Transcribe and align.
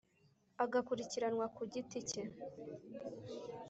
agakurikiranwa 0.63 1.45
ku 1.55 1.61
giti 1.71 1.99
cye 2.09 2.21